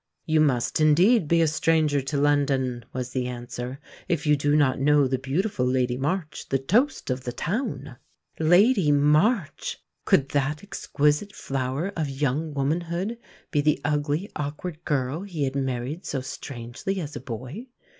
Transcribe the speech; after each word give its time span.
"You 0.25 0.39
must 0.41 0.79
indeed 0.79 1.27
be 1.27 1.43
a 1.43 1.47
stranger 1.47 2.01
to 2.01 2.17
London," 2.17 2.85
was 2.91 3.11
the 3.11 3.27
answer, 3.27 3.79
"if 4.07 4.25
you 4.25 4.35
do 4.35 4.55
not 4.55 4.79
know 4.79 5.07
the 5.07 5.19
beautiful 5.19 5.63
Lady 5.63 5.95
March, 5.95 6.49
the 6.49 6.57
toast 6.57 7.11
of 7.11 7.23
the 7.23 7.31
town!" 7.31 7.97
Lady 8.39 8.91
March! 8.91 9.77
Could 10.05 10.29
that 10.29 10.63
exquisite 10.63 11.35
flower 11.35 11.89
of 11.95 12.09
young 12.09 12.55
womanhood 12.55 13.19
be 13.51 13.61
the 13.61 13.79
ugly, 13.85 14.31
awkward 14.35 14.83
girl 14.85 15.21
he 15.21 15.43
had 15.43 15.55
married 15.55 16.03
so 16.07 16.19
strangely 16.21 16.99
as 16.99 17.15
a 17.15 17.19
boy? 17.21 17.67